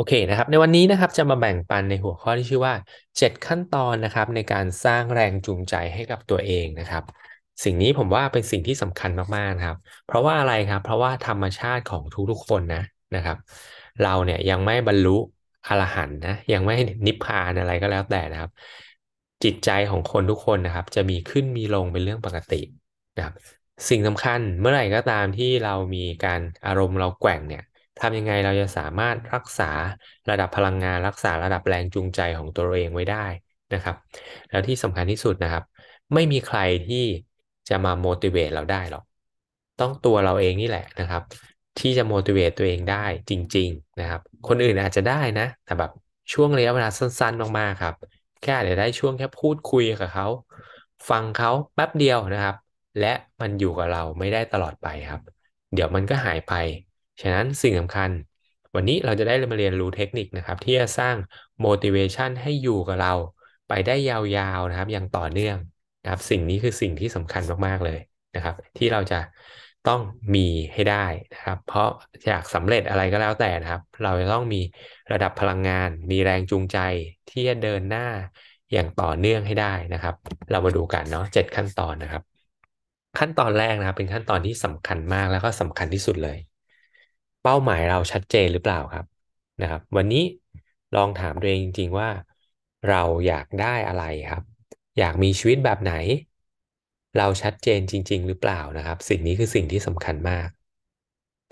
[0.00, 2.74] โอเคนะครับในวันนี้นะครับจะมาแบ่งปันในหัวข้อที่ชื่อว่า
[3.18, 7.04] 7 ขั้นตอนนะครับในการสร้างแรงจูงใจให้กับตัวเองนะครับ
[7.64, 12.82] สิ่งนี้ผมว่าเป็นสิ่งที่สำคัญมากๆนะครับ เพราะว่าอะไรครับเพราะว่าธรรมชาติของทุกๆคนนะ
[13.16, 13.36] นะครับ
[14.02, 15.16] เราเนี่ยยังไม่บรรลุ
[15.68, 16.74] อรหันต์นะยังไม่
[17.06, 18.50] นิพพานอะไรก็แล้วแต่นะครับ
[19.44, 22.60] จิตใจของคนทุกคนนะครับ จะมีขึ้นมีลงเป็นเรื่องปกติ
[23.16, 23.34] นะครับ
[23.88, 27.62] สิ่งสำคัญเมื่อไหร่ก็ตามที่เรามีการอารมณ์เราแกว่งเนี่ย
[28.00, 29.70] ทำยังไงเราจะสามารถรักษา
[30.30, 33.26] ระดับพลังงาน รักษาระดับแรงจูงใจของตัวเองไว้ได้
[33.74, 33.96] นะครับ
[34.50, 35.64] แล้วที่สำคัญที่สุดนะครับ
[36.14, 37.04] ไม่มีใครที่
[37.68, 39.04] จะมา motivate เราได้หรอก
[39.80, 41.22] ต้องตัวเราเองนี่แหละนะครับ
[41.78, 45.90] ที่จะ motivate ตัวเองได้จริง ๆนะครับ คนอื่นอาจจะได้นะ แต่แบบ
[46.32, 47.94] ช่วงระยะเวลาสั้นๆมากๆครับ
[48.42, 50.26] แค่อาจจะได้ช่วงแค่พูดคุยกับเขา
[51.08, 52.56] ฟังเขาแป๊บเดียวนะครับ
[53.00, 55.20] และมันอยู่กับเราไม่ได้ตลอดไปครับ
[55.74, 56.52] เดี๋ยวมันก็หายไป
[57.20, 58.10] ฉะนั้นสิ่งสำคัญ
[58.74, 61.16] วันนี้เราจะได้มาเรียนรู้เทคนิคนะครับ ที่จะสร้าง
[61.64, 63.12] motivation ให้อยู่กับเรา
[63.68, 65.56] ไปได้ยาวๆนะครับอย่างต่อเนื่อง
[66.02, 67.98] นะครับ สิ่งนี้คือสิ่งที่สำคัญมากๆเลย
[68.34, 69.20] นะครับ ที่เราจะ
[69.88, 70.00] ต้อง
[70.34, 71.88] มีให้ได้นะครับ เพราะ
[72.26, 74.60] อยากสำเร็จอะไรก็แล้วแต่นะครับ เราจะต้องมี
[75.12, 76.78] ระดับพลังงาน มีแรงจูงใจ
[77.30, 78.06] ที่จะเดินหน้า
[78.72, 80.14] อย่างต่อเนื่องให้ได้นะครับ
[80.50, 82.22] เรามาดูกันเนาะเจ็ดขั้นตอนนะครับ
[83.18, 86.38] ขั้นตอนแรกนะครับ เป็นขั้นตอนที่สำคัญมากแล้วก็สำคัญที่สุดเลย
[87.42, 89.04] เป้าหมายเราชัดเจนหรือเปล่าครับ
[89.60, 90.24] นะครับ วันนี้
[90.94, 92.08] ลองถามตัวเองจริง ๆ ว่า
[92.88, 94.42] เราอยากได้อะไรครับ
[94.98, 95.92] อยากมีชีวิตแบบไหน
[97.18, 100.48] เราชัดเจนจริง ๆ หรือเปล่านะครับ สิ่งนี้คือสิ่งที่สำคัญมาก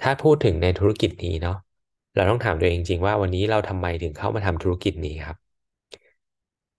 [0.00, 1.56] ถ้าพูดถึงในธุรกิจนี้เนาะ
[2.14, 5.36] เราต้องถามตัวเองจริงๆว่าวันนี้เราทำไมถึงเข้ามาทำธุรกิจนี้ครับ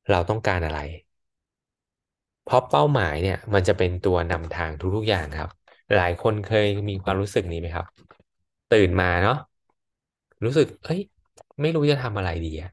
[0.09, 0.79] เราต้องการอะไร
[2.43, 5.49] เพราะเป้าหมายเนี่ย มันจะเป็นตัวนำทางทุกๆอย่างครับ
[5.95, 7.85] หลายคนเคยมีความรู้สึกนี้ไหมครับ
[8.69, 9.35] ตื่นมาเนาะ
[10.45, 10.99] รู้สึก เอ้ย
[11.61, 12.69] ไม่รู้จะทำอะไรดีอะ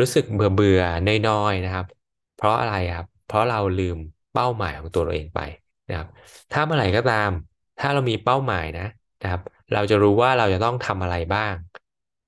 [0.00, 1.86] รู้สึกเบื่อเบื่อน้อยๆนะครับ
[2.34, 3.98] เพราะอะไรครับเพราะเราลืม
[4.32, 5.40] เป้าหมายของตัวเราเองไป
[5.88, 6.08] นะครับ
[6.50, 7.30] ถ้าเมื่อไหร่ก็ตาม
[7.78, 8.82] ถ้าเรามีเป้าหมายนะ
[9.22, 9.40] นะครับ
[9.72, 11.54] เราจะรู้ว่าเราจะต้องทำอะไรบ้าง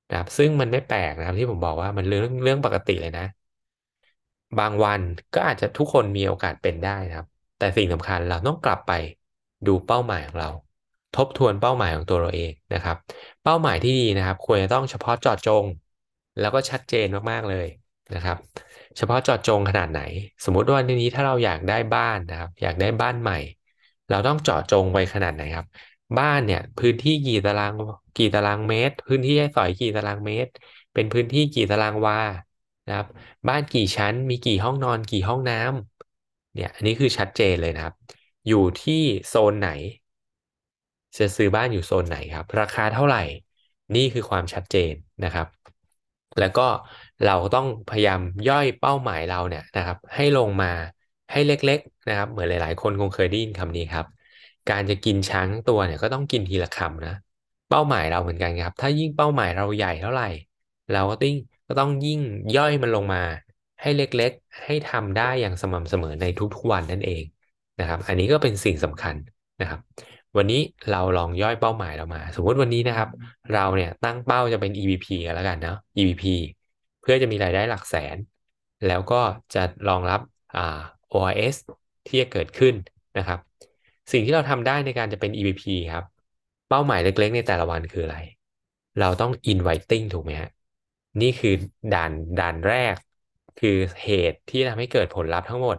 [0.09, 3.25] นะครับ ซึ่งมันไม่แปลกนะครับที่ผมบอกว่ามันเรื่องเรื่องปกติเลยนะ
[4.59, 5.01] บางวัน
[5.35, 7.27] ก็อาจจะทุกคนมีโอกาสเป็นได้นะครับ
[7.59, 8.93] แต่สิ่งสำคัญเราต้องกลับไป
[9.67, 10.49] ดูเป้าหมายของเรา
[11.17, 12.97] ทบทวนเป้าหมายของตัวเราเองนะครับ
[13.43, 15.65] เป้าหมายที่ดีนะครับ ควรจะต้องเฉพาะเจาะจง
[16.39, 17.67] แล้วก็ชัดเจนมากๆเลย
[18.15, 18.37] นะครับ
[18.97, 20.01] เฉพาะเจาะจงขนาดไหน
[20.45, 23.39] สมมุติว่าในนี้ถ้าเราอยากได้บ้านนะครับ อยากได้บ้านใหม่
[24.09, 25.67] เราต้องเจาะจงไปขนาดไหนครับ
[26.19, 27.73] บ้านเนี่ยพื้นที่กี่ตาราง
[28.17, 30.51] กี่ตารางเมตร พื้นที่ให้สอยกี่ตารางเมตร
[30.95, 32.19] เป็นพื้นที่กี่ตารางวา
[32.87, 33.07] นะครับ
[33.49, 37.95] บ้านกี่ชั้นมีกี่ห้องนอนกี่ห้องน้ำเนี่ยอันนี้คือชัดเจนเลยนะครับ
[38.47, 39.71] อยู่ที่โซนไหน
[41.17, 43.19] จะซื้อบ้านอยู่โซนไหนครับ ราคาเท่าไหร่
[43.95, 45.47] นี่คือความชัดเจนนะครับ
[46.39, 46.63] แล้วก็
[47.23, 50.67] เราต้องพยายามย่อยเป้าหมายเราเนี่ยนะครับ ให้ลงมา
[51.33, 54.07] ให้เล็กๆนะครับ เหมือนหลาย ๆ คนคงเคยได้ยินคำนี้ครับ
[54.69, 57.15] การจะกินช้างตัวเนี่ยก็ต้องกินทีละคำนะ
[57.69, 60.25] เป้าหมายเราเหมือนกันครับ ถ้ายิ่งเป้าหมายเราใหญ่เท่าไหร่
[60.91, 61.35] เราก็ต้อง
[61.69, 62.21] ก็ต้องยิ่ง
[62.57, 63.19] ย่อยมันลงมา
[63.81, 67.25] ให้เล็กๆ ให้ทำได้อย่างสม่ำเสมอในทุกๆวันนั่นเอง
[67.79, 69.17] นะครับ อันนี้ก็เป็นสิ่งสำคัญ
[69.61, 69.81] นะครับ
[70.37, 73.09] วันนี้เราลองย่อยเป้าหมายเรามา สมมติวันนี้นะครับ
[73.55, 76.25] เราเนี่ยตั้งเป้าจะเป็น EVP กันแล้วกันเนาะ EVP
[77.01, 78.17] เพื่อจะมีรายได้หลักแสน
[78.87, 79.21] แล้วก็
[79.55, 80.21] จะรองรับ
[80.57, 80.81] อ่า
[81.13, 81.57] OIS
[82.07, 82.75] ที่จะเกิดขึ้น
[83.19, 83.39] นะครับ
[84.13, 85.63] สิ่งที่เราทำได้ในการจะเป็น EVP
[85.93, 86.05] ครับ
[86.69, 88.19] เป้าหมายเล็กๆ ในแต่ละวันคืออะไร
[89.01, 90.51] เราต้อง inviting ถูกไหมฮะ
[91.21, 91.55] นี่คือ
[91.95, 92.95] ด่านด่านแรก
[93.61, 95.77] คือเหตุที่ทำให้เกิดผลลัพธ์ทั้งหมด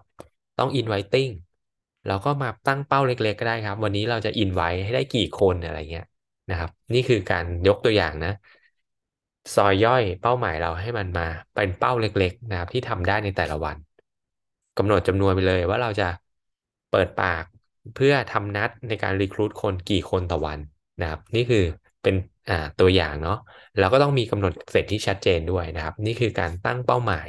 [0.60, 1.32] ต้อง inviting
[2.08, 6.04] เราก็มาตั้งเป้าเล็ก ๆ ก็ได้ครับ วันนี้เราจะ invite ให้ได้กี่คนอะไรเงี้ย
[6.50, 8.30] นะครับ นี่คือการยกตัวอย่างนะ
[9.56, 13.78] ซอยย่อยเป้าหมายเราให้มันมาเป็นเป้าเล็ก ๆ นะครับ ที่ทำได้ในแต่ละวัน
[14.78, 16.06] กำหนดจำนวนไปเลยว่าเราจะ
[16.90, 17.44] เปิดปาก
[17.96, 20.60] เพื่อทำนัดในการรีครูทคนกี่คนต่อวัน
[21.00, 21.64] นะครับ นี่คือ
[22.04, 22.16] เป็น
[22.50, 23.36] อ่าตัวอย่างเนาะ
[23.78, 27.28] แล้วก็ต้องมีกำหนดเสร็จที่ชัดเจนด้วยนะครับ นี่คือการตั้งเป้าหมาย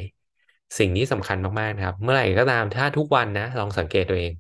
[0.78, 4.32] สิ่งนี้สำคัญมากๆนะครับ เมื่อไหร่ก็ตามถ้าทุกวันนะลองสังเกตตัวเอง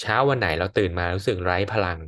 [0.00, 1.98] เช้าวันไหนเราตื่นมารู้สึกไร้พลัง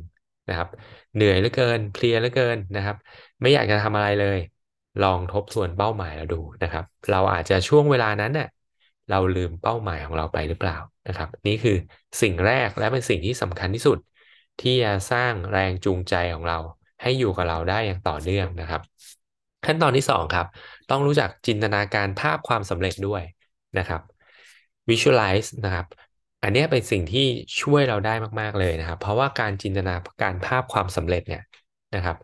[0.47, 0.67] นะครับ
[1.15, 2.95] เหนื่อยเหลือเกินเพลียเหลือเกินนะครับ
[3.41, 4.37] ไม่อยากจะทำอะไรเลย
[5.03, 8.47] ลองทบทวนเป้าหมายเราดูนะครับ เราอาจจะช่วงเวลานั้นเนี่ย
[9.09, 10.77] เราลืมเป้าหมายของเราไปหรือเปล่า
[11.07, 11.77] นะครับ นี่คือ
[12.21, 13.97] สิ่งแรกและเป็นสิ่งที่สำคัญที่สุด
[14.61, 16.57] ที่จะสร้างแรงจูงใจของเรา
[17.01, 18.81] ให้อยู่กับเราได้อย่างต่อเนื่องนะครับ
[19.65, 20.47] ขั้นตอนที่สองครับ
[20.89, 23.23] ต้องรู้จักจินตนาการภาพความสำเร็จด้วย
[23.77, 24.01] นะครับ
[24.89, 25.85] visualize นะครับ
[26.43, 27.25] อันนี้เป็นสิ่งที่
[27.61, 31.41] ช่วยเราได้มากๆเลยนะครับ เพราะว่าการจินตนาการภาพความสำเร็จเนี่ย
[31.95, 32.17] นะครับ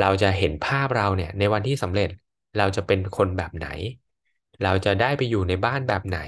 [0.00, 2.10] เราจะเห็นภาพเราเนี่ยในวันที่สำเร็จ
[2.58, 3.68] เราจะเป็นคนแบบไหน
[4.64, 6.18] เราจะได้ไปอยู่ในบ้านแบบไหน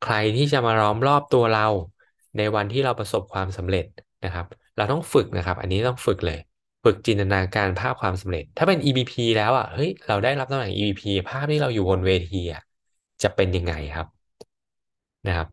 [0.00, 1.66] ใครที่จะมาล้อมรอบตัวเรา
[2.38, 3.86] ในวันที่เราประสบความสำเร็จ
[4.24, 4.46] นะครับ
[4.76, 6.38] เราต้องฝึกนะครับ อันนี้ต้องฝึกเลย
[6.84, 12.62] ฝึกจินตนาการภาพความสำเร็จ ถ้าเป็น EVP แล้วอะเฮ้ยเราได้รับตำแหน่ง EVP ภาพที่เราอยู่บนเวทีอะ
[13.22, 14.06] จะเป็นยังไงครับ
[15.26, 15.48] นะครับ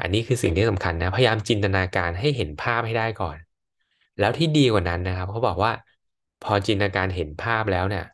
[0.00, 3.36] อันนี้คือสิ่งที่สำคัญนะ พยายามจินตนาการให้เห็นภาพให้ได้ก่อน
[4.20, 5.72] แล้วที่ดีกว่านั้นนะครับเขาบอกว่า
[6.44, 8.04] พอจินตนาการเห็นภาพแล้วเนี่ย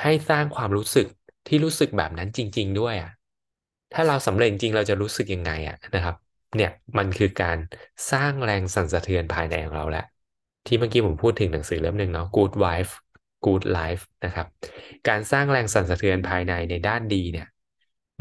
[0.00, 1.06] ให้สร้างความรู้สึก
[1.48, 3.12] ที่รู้สึกแบบนั้นจริง ๆ ด้วยอะ
[3.92, 6.16] ถ้าเราสำเร็จจริงเราจะรู้สึกยังไงอะนะครับ
[6.56, 7.58] เนี่ยมันคือการ
[8.12, 10.04] สร้างแรงสั่นสะเทือนภายในของเราแหละ
[10.66, 12.92] ที่เมื่อกี้ผมพูดถึงหนังสือเล่มหนึ่งเนาะ Good Wife
[13.44, 14.46] Good Life นะครับ
[15.08, 17.46] การสร้างแรงสั่นสะเทือนภายในในด้านดีเนี่ย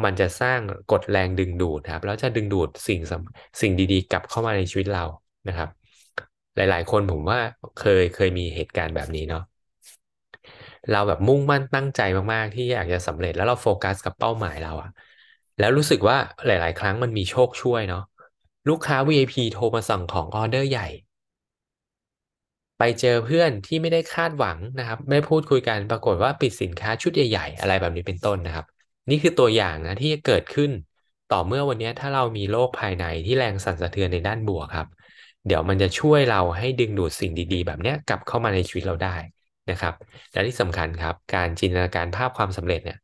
[0.04, 0.60] มันจะสร้าง
[0.92, 3.00] กฎแรงดึงดูดครับแล้วจะดึงดูดสิ่ง
[3.62, 5.04] สิ่งดีๆ กลับเข้ามาในชีวิตเรา
[5.48, 5.70] นะครับ
[6.56, 7.40] หลายๆ คนผมว่า
[7.76, 9.42] เคยเคยมีเหตุการณ์แบบนี้เนาะ
[10.90, 12.02] เราแบบมุ่งมั่นตั้งใจ
[12.34, 14.90] มากๆ ที่อยากจะสำเร็จแล้วเราโฟกัสกับเป้าหมายเราอะ
[15.60, 18.04] แล้วรู้สึกว่าหลาย ๆ ครั้งมันมีโชคช่วยเนาะ
[18.70, 20.88] ลูกค้า VIP โทรมาสั่งของออเดอร์ใหญ่
[22.78, 28.66] ไปเจอเพื่อนที่ไม่ได้คาดหวังนะครับ ไม่พูดคุยกันปรากฏว่าปิดสินค้าชุดใหญ่ ๆ อะไรแบบนี้เป็นต้นนะครับ
[29.10, 30.72] นี่คือตัวอย่างนะที่จะเกิดขึ้น
[31.28, 34.88] ต่อเมื่อวันนี้ถ้าเรามีโลกภายในที่แรงสั่นสะเทือนในด้านบวกครับ
[35.46, 39.16] เดี๋ยวมันจะช่วยเราให้ดึงดูดสิ่งดีๆ แบบนี้กลับเข้ามาในชีวิตเราได้
[39.70, 39.94] นะครับ
[40.32, 42.98] และที่สำคัญครับ การจินตนาการภาพความสำเร็จเนี่ย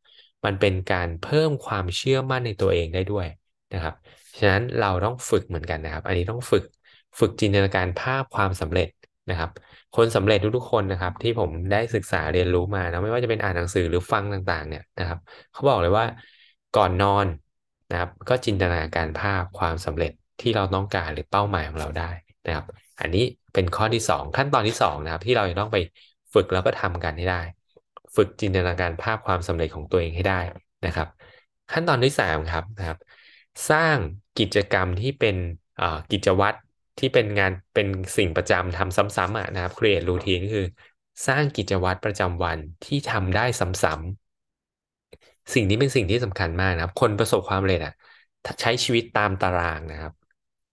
[0.44, 3.26] มันเป็นการเพิ่มความเชื่อมั่นในตัวเองได้ด้วย
[3.74, 3.94] นะครับ
[4.38, 6.64] ฉะนั้นเราต้องฝึกเหมือนกันนะครับ อันนี้ต้องฝึก
[7.18, 8.88] ฝึกจินตนาการภาพความสำเร็จ
[9.30, 9.50] นะครับ
[9.96, 15.18] คนสำเร็จทุกๆคนนะครับ ที่ผมได้ศึกษาเรียนรู้มานะไม่ว่าจะเป็นอ่านหนังสือหรือฟังต่างๆ เนี่ยนะครับ
[15.52, 16.04] เขาบอกเลยว่า
[16.76, 17.26] ก่อนนอน
[17.90, 22.10] นะครับ ก็จินตนาการภาพความสำเร็จที่เราต้องการหรือเป้าหมายของเราได้
[22.46, 22.64] นะครับ
[23.00, 23.24] อันนี้
[23.54, 25.76] เป็นข้อที่ 2 ขั้นตอนที่2นะครับ ที่เราจะต้องไป
[26.34, 27.40] ฝึกแล้วก็ทำกันให้ได้
[28.16, 30.40] ฝึกจินตนาการภาพความสำเร็จของตัวเองให้ได้
[30.86, 31.08] นะครับ
[31.72, 32.98] ขั้นตอนที่3ครับนะครับ
[33.70, 33.96] สร้าง
[34.38, 35.36] กิจกรรมที่เป็น
[36.12, 36.56] กิจวัตร
[36.98, 37.86] ที่เป็นงานเป็น
[38.16, 40.64] สิ่งประจำทำซ้ำๆอะนะครับ create routine คือ
[41.26, 47.92] สร้างกิจวัตรประจำวันที่ทำได้ซ้ำๆสิ่งนี้เป็นสิ่งที่สำคัญมากนะครับ คนประสบความสำเร็จอะ
[48.60, 50.12] ใช้ชีวิตตามตารางนะครับ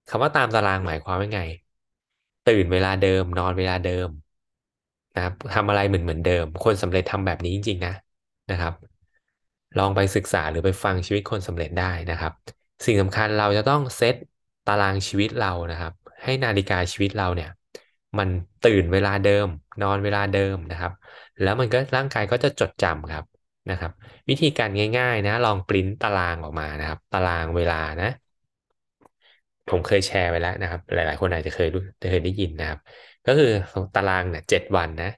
[0.10, 1.42] คำว่าตามตารางหมายความว่าไง
[2.50, 4.10] ตื่นเวลาเดิม นอนเวลาเดิม
[5.16, 7.94] นะครับทำอะไรเหมือนเหมือนเดิม คนสำเร็จทำแบบนี้จริงๆนะ
[8.52, 8.74] นะครับ
[9.78, 12.34] ลองไปศึกษาหรือไปฟังชีวิตคนสำเร็จได้นะครับ
[12.86, 14.16] สิ่งสำคัญเราจะต้องเซต
[14.68, 15.94] ตารางชีวิตเรานะครับ
[16.24, 17.50] ให้นาฬิกาชีวิตเราเนี่ย
[18.18, 18.30] มัน
[18.62, 19.48] ตื่นเวลาเดิม
[19.82, 20.92] นอนเวลาเดิมนะครับ
[21.42, 23.26] แล้วมันก็ร่างกายก็จะจดจำครับ
[23.70, 23.92] นะครับ
[24.30, 28.10] วิธีการง่าย ๆ นะ ลองปริ้นตารางออกมานะครับ ตารางเวลานะ
[29.68, 32.80] ผมเคยแชร์ไปแล้วนะครับ หลาย ๆ คนอาจจะเคยรู้เคยได้ยินนะครับ
[33.26, 33.52] ก็คือ
[33.96, 35.12] ตารางเนี่ยเจ็ดวันนะ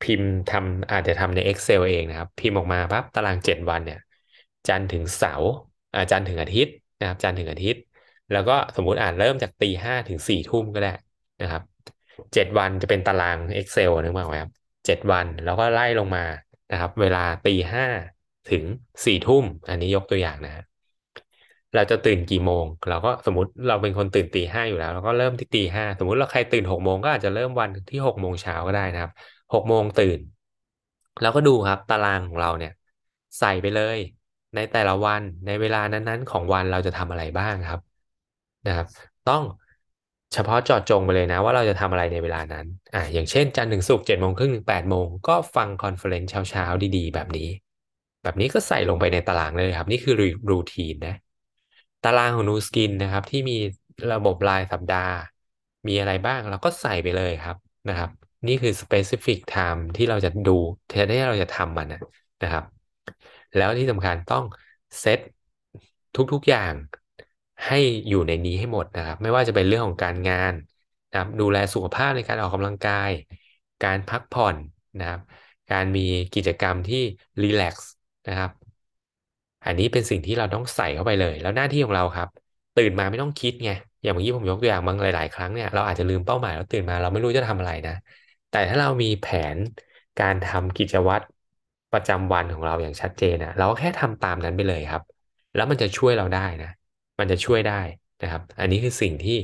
[0.00, 3.98] พิมพ์ทำอาจจะทำใน Excel เองนะครับ พิมพ์ออกมาปั๊บตารางเจ็ดวันเนี่ย
[4.68, 5.50] จันทร์ถึงเสาร์
[5.94, 7.82] อาจันทร์ถึงอาทิตย์นะครับ จันทร์ถึงอาทิตย์
[8.32, 10.92] แล้วก็สมมุติอ่านเริ่มจากตีห้าถึงสี่ทุ่มก็ได้
[11.42, 11.62] นะครับ
[12.34, 14.52] เจ็ดวันจะเป็นตาราง Excel นึกออกไหมครับ
[14.86, 16.24] เจ็ดวันแล้วก็ไล่ลงมา
[16.72, 17.86] นะครับ เวลาตีห้า
[18.50, 18.64] ถึง
[19.04, 20.64] สี่ทุ่ม อันนี้ยกตัวอย่างนะ
[21.74, 29.12] เราจะตื่นกี่โมง เราก็สมมติเราเป็นคนตื่นตีห้าอยู่แล้วเราก็เริ่มที่ตีห้าสมมติเราใครตื่นหกโมงก็อาจจะเริ่มวันที่หกโมงเช้าก็ได้นะครับ
[29.54, 30.20] หกโมงตื่น
[31.20, 32.72] แล้วก็ดูครับตารางของเราเนี่ย
[33.38, 33.98] ใส่ไปเลย
[34.54, 37.80] ในแต่ละวันในเวลานั้นๆ ของวันเราจะทำอะไรบ้างครับ
[38.66, 38.86] นะครับ
[39.28, 39.42] ต้อง
[40.34, 47.48] เฉพาะเจาะจงไปเลยนะ ว่าเราจะทำอะไรในเวลานั้นอ่าอย่างเช่นจันทร์ถึงศุกร์เจ็ดโมงครึ่งถึงแปดโมงก็ฟัง conference เช้าๆดีๆ แบบนี้
[48.22, 50.14] แบบนี้ก็ใส่ลงไปในตารางเลยครับ นี่คือ
[50.50, 51.16] routine นะ
[52.04, 53.56] ตารางของ Nu Skin นะครับ ที่มี
[54.12, 55.14] ระบบรายสัปดาห์
[55.88, 57.56] มีอะไรบ้างเราก็ใส่ไปเลยครับ
[57.88, 58.10] นะครับ
[58.48, 60.56] นี่คือ specific time ที่เราจะดู
[60.88, 61.86] ที่เราจะทำมัน
[62.42, 62.64] นะครับ
[63.56, 64.44] แล้วที่สำคัญต้อง
[65.00, 65.18] เซต
[66.32, 66.72] ทุกๆอย่าง
[67.66, 67.76] ให้
[68.08, 70.54] อยู่ในนี้ให้หมดนะครับ ไม่ว่าจะเป็นเรื่องของการงาน
[71.10, 73.10] นะครับดูแลสุขภาพในการออกกำลังกาย
[73.82, 74.56] การพักผ่อน
[74.98, 75.20] นะครับ
[75.70, 76.00] การมี
[76.34, 76.96] กิจกรรมที่
[77.42, 77.90] รีแลกซ์
[78.26, 78.50] นะครับ
[79.64, 82.28] อันนี้เป็นสิ่งที่เราต้องใส่เข้าไปเลย แล้วหน้าที่ของเราครับ
[82.74, 83.70] ตื่นมาไม่ต้องคิดไง
[84.02, 87.92] อย่างเมื่อกี้ผมยกตัวอย่างบางหลาย ๆ ครั้งเนี่ยเราอาจจะลืมเป้าหมายแล้วตื่นมาเราไม่รู้จะทำอะไรนะ
[88.50, 89.58] แต่ถ้าเรามีแผน
[90.18, 91.24] การทำกิจวัตร
[91.92, 95.02] ประจำวันของเราอย่างชัดเจนนะเราก็แค่ทำตามนั้นไปเลยครับ
[95.54, 96.68] แล้วมันจะช่วยเราได้นะ
[97.20, 97.80] มันจะช่วยได้
[98.22, 99.38] นะครับ อันนี้คือสิ่งที่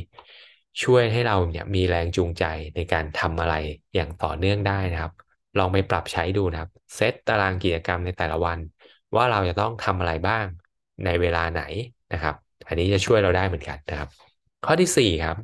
[0.83, 2.45] ช่วยให้เราเนี่ยมีแรงจูงใจ
[2.76, 3.54] ในการทำอะไร
[3.95, 5.12] อย่างต่อเนื่องได้นะครับ
[5.59, 8.59] ลองไปปรับใช้ดูนะครับ เซตตารางกิจกรรมในแต่ละวัน
[9.16, 10.45] ว่าเราจะต้องทำอะไรบ้าง
[11.04, 11.62] ในเวลาไหน
[12.12, 12.35] นะครับ
[12.66, 14.09] อันนี้จะช่วยเราได้เหมือนกันนะครับ
[14.64, 15.37] ข้อที่สี่ครับ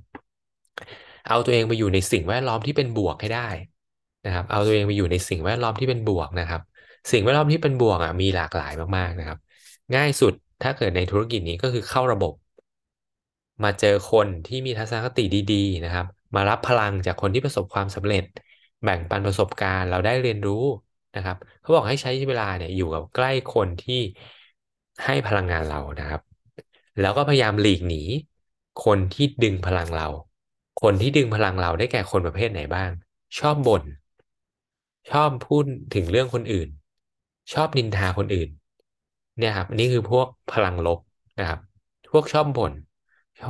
[1.28, 3.48] เอาตัวเองไปอยู่ในสิ่งแวดล้อมที่เป็นบวกให้ได้
[4.26, 6.60] นะครับ เอาตัวเองไปอยู่ในสิ่งแวดล้อมที่เป็นบวกนะครับ
[7.12, 9.38] สิ่งแวดล้อมที่เป็นบวกอะมีหลากหลายมากๆนะครับ
[9.94, 12.32] ง่ายสุด ถ้าเกิดในธุรกิจนี้ก็คือเข้าระบบ
[13.62, 18.24] มาเจอคนที่มีทัศนคติดีๆ นะครับ มารับพลังจากคนที่ประสบความสำเร็จ
[18.84, 20.64] แบ่งปันประสบการณ์เราได้เรียนรู้
[21.16, 24.00] นะครับเขาบอกให้ใช้เวลาเนี่ยอยู่กับใกล้คนที่
[25.04, 26.20] ให้พลังงานเรานะครับ
[27.00, 28.02] แล้วก็พยายามหลีกหนี
[28.84, 30.08] คนที่ดึงพลังเรา
[30.82, 32.90] คนที่ดึงพลังเราได้แก่คนประเภทไหนบ้าง
[33.38, 33.82] ชอบบ่น
[35.10, 35.64] ชอบพูด
[35.94, 36.68] ถึงเรื่องคนอื่น
[37.52, 38.48] ชอบนินทาคนอื่น
[39.38, 40.98] เนี่ยครับนี่คือพวกพลังลบ
[41.38, 41.60] นะครับ
[42.12, 42.72] พวกชอบบ่น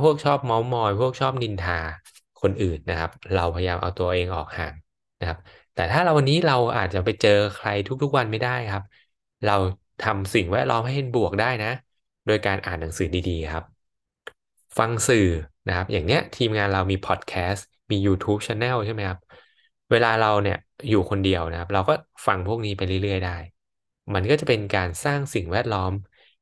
[0.03, 1.79] พวกชอบเมาท์มอย พวกชอบนินทา
[2.41, 4.73] คนอื่นนะครับ เราพยายามเอาตัวเองออกห่าง
[5.19, 5.37] นะครับ
[5.75, 7.67] แต่ถ้าเราวันนี้เราอาจจะไปเจอใคร
[8.01, 8.83] ทุกๆวันไม่ได้ครับ
[9.47, 9.57] เรา
[10.05, 11.71] ทำสิ่งแวดล้อมให้เป็นบวกได้นะ
[12.27, 13.63] โดยการอ่านหนังสือดีๆครับ
[14.77, 15.27] ฟังสื่อ
[15.67, 19.19] นะครับ อย่างเนี้ยทีมงานเรามีพอดแคสต์มี YouTube Channel ใช่ไหมครับ
[19.91, 20.57] เวลาเราเนี่ย
[20.89, 21.93] อยู่คนเดียวนะครับ เราก็
[22.27, 23.37] ฟังพวกนี้ไปเรื่อยๆได้
[24.13, 25.93] มันก็จะเป็นการสร้างสิ่งแวดล้อม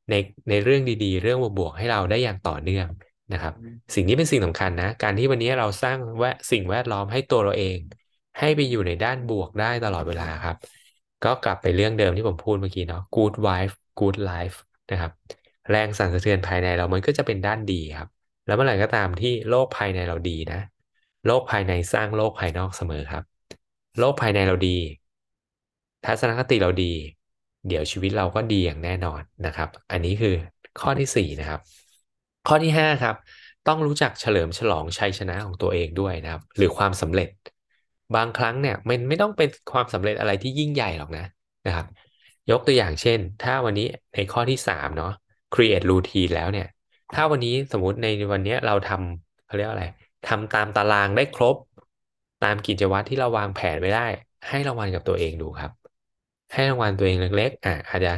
[0.09, 0.13] ใน
[0.49, 2.87] ในเรื่องดีๆ เรื่องบวกๆให้เราได้อย่างต่อเนื่อง
[3.33, 3.53] นะครับ
[3.95, 7.77] สิ่งนี้เป็นสิ่งสำคัญนะ การที่วันนี้เราสร้างแวดสิ่งแวดล้อมให้ตัวเราเอง
[8.39, 10.55] ให้ไปอยู่ในด้านบวกได้ตลอดเวลาครับ
[11.25, 14.57] ก็กลับไปเรื่องเดิมที่ผมพูดเมื่อกี้เนาะ good wife good life
[14.91, 15.11] นะครับ
[15.69, 18.07] แรงสั่นสะเทือนภายในเรามันก็จะเป็นด้านดีครับ
[18.45, 20.59] แล้วเมื่อไหร่ก็ตามที่โลกภายในเราดีนะ
[21.25, 23.23] โลกภายในสร้างโลกภายนอกเสมอครับ
[23.99, 24.77] โลกภายในเราดี
[26.05, 26.93] ทัศนคติเราดี
[27.67, 30.35] เดี๋ยวชีวิตเราก็ดีอย่างแน่นอนนะครับ อันนี้คือ
[30.81, 31.59] ข้อที่สี่นะครับ
[32.47, 33.15] ข้อที่ห้าครับ
[33.67, 37.29] ต้องรู้จักเฉลิมฉลองชัยชนะของตัวเองด้วยนะครับ หรือความสำเร็จ
[38.15, 41.25] บางครั้งเนี่ยมันไม่ต้องเป็นความสำเร็จอะไรที่ยิ่งใหญ่หรอกนะ
[41.67, 41.87] นะครับ
[42.51, 45.13] ยกตัวอย่างเช่น ถ้าวันนี้ในข้อที่สามเนาะ
[45.53, 46.67] create routine แล้วเนี่ย
[47.15, 49.85] ถ้าวันนี้สมมุติในวันนี้เราทำเขาเรียกอะไร
[50.27, 51.55] ทำตามตารางได้ครบ
[52.43, 54.07] ตามกิจวัตรที่เราวางแผนไว้ได้
[54.49, 55.71] ให้รางวัลกับตัวเองดูครับ
[56.53, 58.09] ให้รางวัลตัวเองเล็กๆอะอาจจะ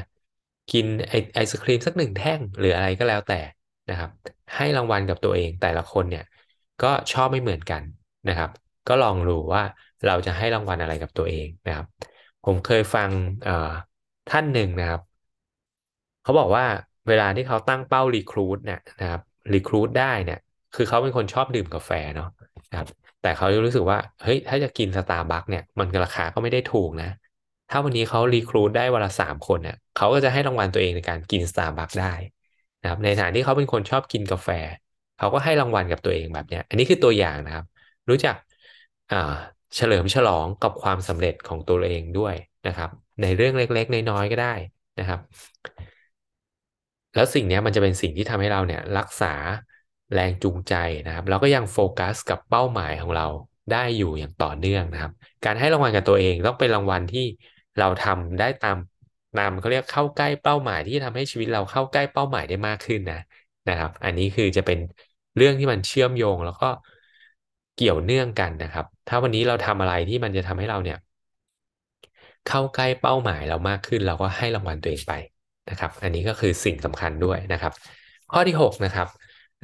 [0.72, 3.42] กินไอไอศครีมสักหนึ่งแท่งหรืออะไรก็แล้วแต่
[3.90, 4.10] นะครับ
[4.56, 6.24] ให้รางวัลกับตัวเองแต่ละคนเนี่ย
[6.84, 7.84] ก็ชอบไม่เหมือนกัน
[8.28, 8.50] นะครับ
[8.88, 9.64] ก็ลองดูว่า
[10.06, 11.88] เราจะให้รางวัลอะไรกับตัวเองนะครับ
[12.46, 13.10] ผมเคยฟัง
[13.44, 13.72] เอ่อ
[14.28, 15.02] ท่านหนึ่งนะครับ
[16.24, 16.66] เขาบอกว่า
[17.08, 19.22] เวลาที่เขาตั้งเป้ารีครูดเนี่ยนะครับ
[19.54, 20.40] รีครูดได้เนี่ย
[20.76, 22.28] คือเขาเป็นคนชอบดื่มกาแฟเนาะ
[22.72, 22.88] นะครับ
[23.22, 27.10] แต่เขารู้สึกว่าเฮ้ยถ้าจะกินสตาร์บัคเนี่ยมันราคาก็ไม่ได้ถูกนะ
[27.74, 32.14] ถ้าวันนี้เขารีครูดได้วันละสามคนเนี่ยเขาก็จะให้รางวัลตัวเองในการกินสตาร์บัคได้
[32.82, 34.50] นะครับในฐานที่เขาเป็นคนชอบกินกาแฟ
[35.18, 37.66] เขาก็ให้รางวัลกับตัวเองแบบเนี้ย อันนี้คือตัวอย่างนะครับ
[38.10, 38.36] รู้จัก
[39.12, 39.34] อ่า
[39.76, 42.36] เฉลิมฉลองกับความสำเร็จของตัวเองด้วย
[42.68, 42.90] นะครับ
[43.22, 44.54] ในเรื่องเล็กๆ น้อยๆก็ได้
[45.00, 45.20] นะครับ
[47.16, 49.34] แล้วสิ่งนี้มันจะเป็นสิ่งที่ทำให้เราเนี่ยรักษา
[50.14, 50.74] แรงจูงใจ
[51.06, 53.28] นะครับแล้วก็ยังโฟกัสกับเป้าหมายของเรา
[53.72, 55.12] ได้อยู่อย่างต่อเนื่องนะครับ
[55.46, 57.26] การให้รางวัลกับตัวเองต้องเป็นรางวัลที่
[57.78, 58.78] เราทำได้ตาม
[59.36, 63.18] ตามเขาเรียกเข้าใกล้เป้าหมายที่ทำให้ชีวิตเราเข้าใกล้เป้าหมายได้มากขึ้นนะ
[63.68, 64.80] นะครับ อันนี้คือจะเป็น
[65.36, 66.66] เรื่องที่มันเชื่อมโยงแล้วก็
[67.76, 70.98] เกี่ยวเนื่องกันนะครับ ถ้าวันนี้เราทำอะไรที่มันจะทำให้เราเนี่ย
[72.46, 75.14] เข้าใกล้เป้าหมายเรามากขึ้น เราก็ให้รางวัลตัวเองไป
[75.70, 77.74] นะครับ อันนี้ก็คือสิ่งสำคัญด้วยนะครับ
[78.32, 79.08] ข้อที่ 6 นะครับ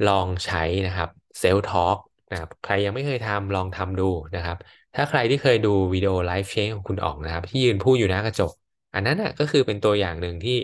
[0.08, 1.08] ลองใช้นะครับ
[1.40, 1.98] self talk
[2.30, 4.56] นะครับใครยังไม่เคยทำลองทำดูนะครับ
[4.94, 8.52] ถ้าใครที่เคยดูวิดีโอ life change ของคุณอ๋องนะครับ ที่ยืนพูดอยู่หน้ากระจก
[8.94, 10.56] อันนั้นน่ะก็คือเป็นตัวอย่างหนึ่งที่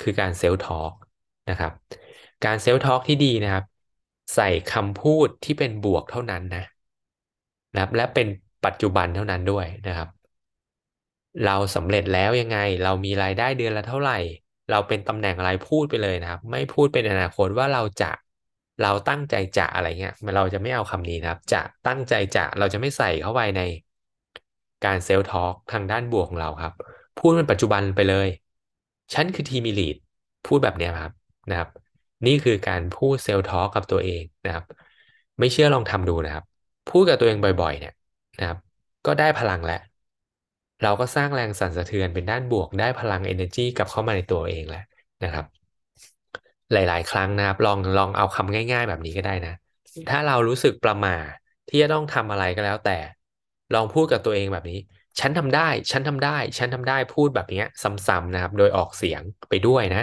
[0.00, 0.92] คือการ self talk
[1.50, 1.72] นะครับ
[2.44, 3.64] การ self talk ที่ดีนะครับ
[4.34, 6.64] ใส่คำพูดที่เป็นบวกเท่านั้นนะ
[7.72, 8.26] นะครับ และเป็น
[8.64, 10.08] ปัจจุบันเท่านั้นด้วยนะครับ
[11.44, 14.18] เราสำเร็จแล้วยังไง เรามีรายได้เดือนละเท่าไหร่
[14.70, 18.10] เราเป็นตำแหน่งอะไรพูดไปเลยนะครับ ไม่พูดเป็นอนาคตว่าเราจะ
[18.80, 23.60] เราตั้งใจจะอะไรเงี้ยเราจะไม่เอาคำนี้นะครับ จะตั้งใจจะเราจะไม่ใส่เข้าไปใน
[24.84, 26.74] การเซลล์ทอล์กทางด้านบวกของเราครับ
[27.18, 28.28] พูดเป็นปัจจุบันไปเลย
[29.14, 29.96] ฉันคือทีมลีด
[30.46, 31.12] พูดแบบนี้ครับ
[31.50, 31.68] นะครับ
[32.26, 34.64] นี่คือการพูดเซลล์ทอล์กกับตัวเองนะครับ
[35.38, 36.44] ไม่เชื่อลองทำดูนะครับ
[36.90, 37.94] พูดกับตัวเองบ่อยๆ เนี่ย
[38.38, 38.58] นะครับ
[39.06, 39.80] ก็ได้พลังแล้ว
[40.82, 44.84] เราก็สร้างแรงสั่นสะเทือนเป็นด้านบวกได้พลัง energy กลับเข้ามาในตัวเองแล้ว
[45.24, 45.44] นะครับ
[46.72, 49.54] หลาย ๆ ครั้งนะครับ ลองลองเอาคำง่าย ๆ แบบนี้ก็ได้นะ
[50.08, 51.16] ถ้าเรารู้สึกประหม่า
[51.68, 52.98] ที่จะต้องทำอะไรก็แล้ว แต่
[53.74, 54.78] ลองพูดกับตัวเองแบบนี้
[55.20, 60.02] ฉันทำได้ ฉันทำได้ ฉันทำได้พูดแบบนี้ซ้ำๆนะครับ โดยออกเสียงไปด้วยนะ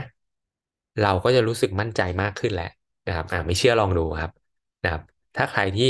[1.00, 2.66] เราก็จะรู้สึกมั่นใจมากขึ้นแล้ว
[3.06, 4.32] นะครับ อ่าไม่เชื่อลองดูครับ
[4.84, 5.02] นะครับ
[5.36, 5.86] ถ้าใครที่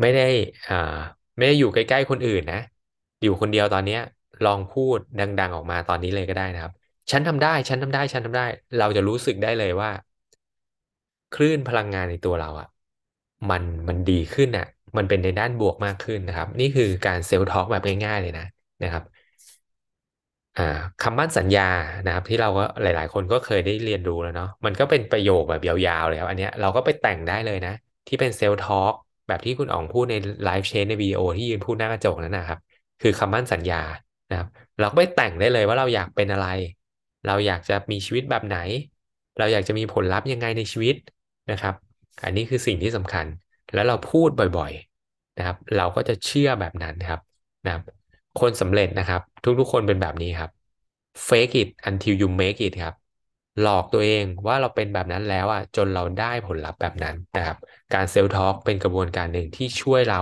[0.00, 0.22] ไม่ได้
[0.68, 0.74] อ่า
[1.36, 2.56] ไม่ได้อยู่ใกล้ ๆ คนอื่นนะ
[3.22, 3.94] อยู่คนเดียวตอนนี้
[4.42, 6.72] ลองพูดดัง ๆ ออกมาตอนนี้เลยก็ได้นะครับ
[7.10, 8.42] ฉันทำได้ ฉันทำได้ ฉันทำได้
[8.78, 9.90] เราจะรู้สึกได้เลยว่า
[11.32, 12.66] คลื่นพลังงานในตัวเราอะ
[13.50, 14.64] มันมันดีขึ้นอะ
[14.96, 18.44] มันเป็นในด้านบวกมากขึ้นนะครับ นี่คือการเซลล์ทอล์กแบบง่าย ๆ เลยนะ
[18.82, 19.02] นะครับ
[21.00, 21.62] คำมั่นสัญญา
[22.04, 27.72] นะครับ ที่เราก็หลาย ๆ คนก็เคยได้เรียนรู้แล้วเนาะมันก็เป็นประโยคแบบยาวๆเลยครับอันเนี้ยเราก็ไปแต่งได้เลยนะ
[28.06, 28.94] ที่เป็น self talk
[29.28, 32.58] แบบที่คุณอ๋องพูดใน life change ในวิดีโอที่ยืนพูดหน้ากระจกนั้นนะครับ
[33.00, 33.76] คือคำมั่นสัญญา
[34.30, 36.46] นะครับ เราก็ไปแต่งได้เลยว่าเราอยากเป็นอะไร
[37.26, 38.58] เราอยากจะมีชีวิตแบบไหน
[39.38, 40.96] เราอยากจะมีผลลัพธ์ยังไงในชีวิต
[41.50, 41.74] นะครับ
[42.24, 43.26] อันนี้คือสิ่งที่สำคัญ
[43.74, 47.20] แล้วเราพูดบ่อยๆนะครับ เราก็จะเชื่อแบบนั้นครับ
[47.64, 47.82] นะครับ
[48.40, 49.20] คนสำเร็จนะครับ
[49.60, 50.50] ทุกๆคนเป็นแบบนี้ครับ
[51.28, 52.94] fake it until you make it ครับ
[53.60, 57.56] หลอกตัวเองว่าเราเป็นแบบนั้นแล้วอะจนเราได้ผลลัพธ์แบบนั้นนะครับ
[57.94, 60.20] การเซลล์ทอล์กเป็นกระบวนการหนึ่งที่ช่วยเรา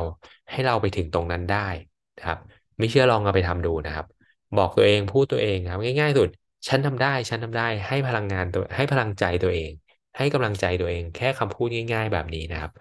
[0.50, 1.68] ให้เราไปถึงตรงนั้นได้
[2.18, 2.38] นะครับ
[2.78, 4.06] ไม่เชื่อลองเอาไปทำดูนะครับ
[4.58, 6.28] บอกตัวเองพูดตัวเองครับง่าย ๆ สุด
[6.68, 9.72] ฉันทำได้ฉันทำได้ให้พลังงานตัวให้พลังใจตัวเอง
[10.16, 12.72] ให้กำลังใจตัวเอง แค่คำพูดง่าย ๆ แบบนี้นะครับ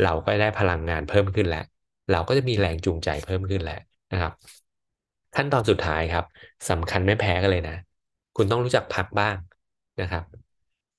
[0.00, 1.64] เราก็ได้พลังงานเพิ่มขึ้นแล้ว
[2.10, 3.74] เราก็จะมีแรงจูงใจเพิ่มขึ้นแล้ว
[4.12, 4.32] นะครับ
[5.34, 6.24] ขั้นตอนสุดท้ายครับ
[6.70, 7.76] สำคัญไม่แพ้กันเลยนะ
[8.36, 9.36] คุณต้องรู้จักพักบ้าง
[10.00, 10.24] นะครับ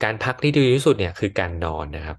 [0.04, 2.18] การพักที่ดีที่สุดเนี่ยคือการนอนนะครับ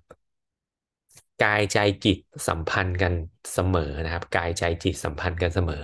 [1.43, 2.19] กายใจจิต
[2.49, 3.13] สัมพันธ์กัน
[3.53, 5.83] เสมอนะครับ กายใจจิตสัมพันธ์กันเสมอ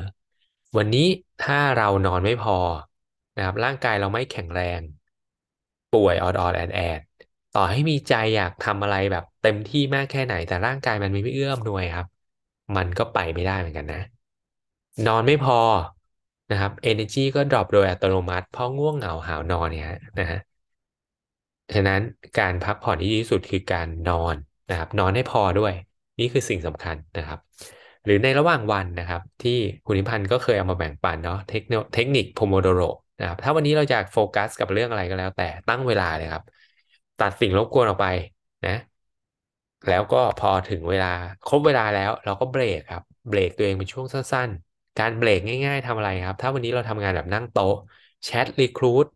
[0.77, 1.07] วันนี้
[1.41, 2.57] ถ้าเรานอนไม่พอ
[3.41, 4.81] นะครับ ร่างกายเราไม่แข็งแรง
[5.95, 7.01] ป่วยออดออดแอดแอด
[7.57, 12.07] ต่อให้มีใจอยากทำอะไรแบบเต็มที่มากแค่ไหน แต่ร่างกายมันไม่เอื้อมหน่วยครับ
[12.77, 14.03] มันก็ไปไม่ได้เหมือนกันนะ
[15.07, 15.59] นอนไม่พอ
[16.51, 20.41] นะครับ energy ก็ดรอปโดยอัตโนมัติ เพราะง่วงเหงาหาวนอนเนี่ยนะฮะ
[21.75, 22.01] ฉะนั้น
[22.39, 24.37] การพักผ่อนที่ดีที่สุดคือการนอน
[24.71, 25.73] นะครับ นอนให้พอด้วย
[26.21, 27.39] นี่คือสิ่งสำคัญนะครับ
[28.05, 31.63] หรือในระหว่างวันนะครับ ที่คุณนิพันธ์ก็เคยเอามาแบ่งปันเนาะเทค
[31.95, 32.81] เทคนิคโพโมโดโร
[33.21, 36.43] นะครับถ้าวันนี้เราอยากโฟกัสกับเรื่องอะไรก็แล้ว แต่ตั้งเวลาเลยครับ
[37.19, 38.07] ตัดสิ่งรบกวนออกไป
[38.65, 38.71] นะ
[39.87, 41.07] แล้วก็พอถึงเวลา
[41.45, 47.75] ครบเวลาแล้วเราก็เบรกครับเบรกตัวเองเป็นช่วงสั้น ๆ การเบรกง่าย ๆทำอะไรครับ ถ้าวันนี้เราทำงานแบบนั่งโต๊ะ
[48.25, 49.07] แชทรีครูท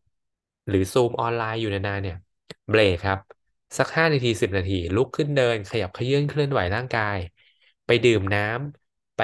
[0.68, 2.16] หรือซูมออนไลน์อยู่นานๆเนี่ย
[2.68, 3.18] เบรกครับ
[3.78, 7.16] สักห้านาทีสิบนาที ลุกขึ้นเดิน ขยับเขยื้อนเคลื่อนไหวร่างกาย
[7.86, 9.20] ไปดื่มน้ำไป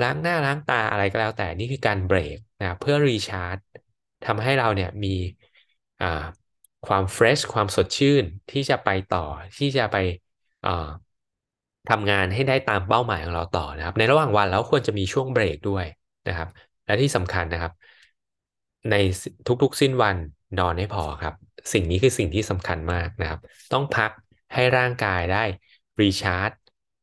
[0.00, 3.56] ล้างหน้าล้างตาอะไรก็แล้วแต่นี่คือการเบรก นะเพื่อรีชาร์จ
[4.26, 5.14] ทำให้เราเนี่ยมี
[6.86, 9.24] ความเฟรชความสดชื่นที่จะไปต่อ
[9.58, 9.96] ที่จะไป
[11.90, 15.84] ทำงานให้ได้ตามเป้าหมายของเราต่อนะครับ ในระหว่างวันเราควรจะมีช่วงเบรกด้วย
[16.28, 16.48] นะครับ
[16.86, 17.72] และที่สำคัญนะครับ
[18.90, 18.94] ใน
[19.62, 20.16] ทุกๆสิ้นวัน
[20.58, 21.34] นอนให้พอครับ
[21.72, 23.40] สิ่งนี้คือสิ่งที่สำคัญมากนะครับ
[23.72, 24.10] ต้องพัก
[24.54, 25.44] ให้ร่างกายได้
[26.00, 26.50] รีชาร์จ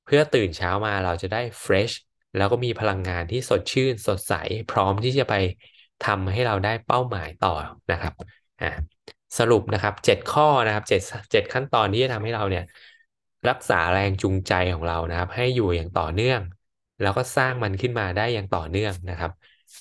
[0.06, 1.92] เพื่อตื่นเช้ามาเราจะได้เฟรช
[2.36, 4.34] แล้วก็มีพลังงานที่สดชื่นสดใส
[4.72, 5.34] พร้อมที่จะไป
[6.06, 7.54] ทำให้เราได้เป้าหมายต่อ
[7.92, 8.14] นะครับ
[8.62, 8.68] อ่า
[9.38, 12.64] สรุปนะครับเจ็ดข้อนะครับเจ็ดเจ็ดขั้นตอนที่จะทำให้เราเนี่ย
[13.50, 16.42] รักษาแรงจูงใจของเรานะครับ ให้อยู่อย่างต่อเนื่อง
[17.02, 19.32] แล้วก็สร้างมันขึ้นมาได้อย่างต่อเนื่องนะครับ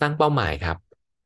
[0.01, 0.77] ตั้งเป้าหมายครับ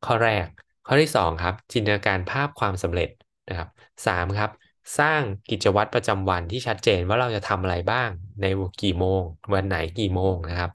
[0.06, 0.46] ข้อแรก
[0.86, 3.08] ข้อที่2ครับจินตนาการภาพความสำเร็จ
[3.48, 3.68] นะครับ
[4.06, 4.50] 3ครับ
[4.98, 8.08] สร้างกิจวัตรประจำวันที่ชัดเจนว่าเราจะทำอะไรบ้าง
[8.40, 8.46] ใน
[8.82, 9.22] กี่โมง
[9.54, 10.70] วันไหนกี่โมงนะครับ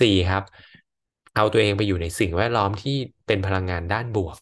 [0.00, 0.42] 4ครับ
[1.36, 4.38] เอาตัวเองไปอยู่ในสิ่งแวดล้อมที่เป็นพลังงานด้านบวก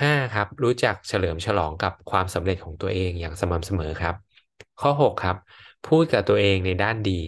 [0.00, 4.14] 5ครับ รู้จักเฉลิมฉลองกับความสำเร็จของตัวเองอย่างสม่ำเสมอครับ
[4.80, 5.36] ข้อ6ครับ
[5.88, 7.20] พูดกับตัวเองในด้านดี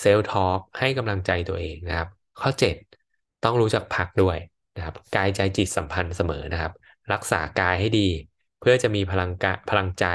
[0.00, 2.08] เซลล์ทอล์กให้กำลังใจตัวเองนะครับ
[2.40, 4.36] ข้อ7ต้องรู้จักพักด้วย
[4.76, 6.72] นะครับ กายใจจิตสัมพันธ์เสมอนะครับ
[7.12, 8.08] รักษากายให้ดี
[8.60, 10.06] เพื่อจะมีพลังกะพลังใจ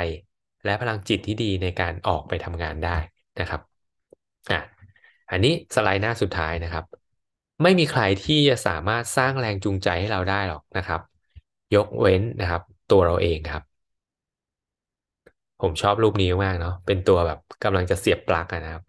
[0.66, 2.98] และพลังจิตที่ดีในการออกไปทำงานได้
[3.40, 3.62] นะครับ
[4.52, 4.62] อะ
[5.32, 6.84] อันนี้สไลด์หน้าสุดท้ายนะครับ
[7.64, 11.02] ไม่มีใครที่จะสามารถสร้างแรงจูงใจให้เราได้หรอกนะครับ
[11.76, 12.62] ยกเว้นนะครับ
[12.92, 13.64] ตัวเราเองครับ
[15.62, 18.84] ผมชอบรูปนี้มากเนาะเป็นตัวแบบกำลังจะเสียบปลั๊กนะครับ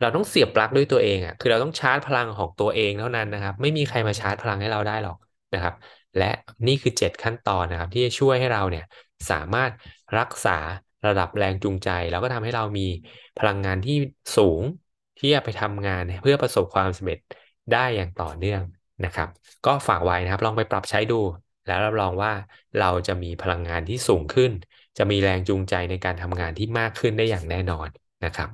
[0.00, 5.16] เราต้องเสียบปลั๊กด้วยตัวเองอะคือเราต้องชาร์จพลังของตัวเองเท่านั้นนะครับ ไม่มีใครมาชาร์จพลังให้เราได้หรอก
[5.54, 5.74] นะครับ
[6.18, 6.30] และ
[6.66, 8.84] นี่คือ 7 ขั้นตอนนะครับ ที่จะช่วยให้เราเนี่ย
[9.30, 9.70] สามารถ
[10.18, 10.58] รักษา
[11.06, 12.86] ระดับแรงจูงใจ แล้วก็ทำให้เรามี
[13.38, 13.96] พลังงานที่
[14.36, 14.62] สูง
[15.24, 17.18] ที่จะไปทำงานเพื่อประสบความสำเร็จ
[17.70, 18.62] ได้อย่างต่อเนื่อง
[19.04, 19.28] นะครับ
[19.64, 21.14] ก็ฝากไว้นะครับลองไปปรับใช้ดู
[21.66, 22.32] แล้วรับรองว่า
[22.76, 24.52] เราจะมีพลังงานที่สูงขึ้น
[24.98, 27.88] จะมีแรงจูงใจในการทำงานที่มากขึ้นได้อย่างแน่นอน
[28.24, 28.48] นะครับ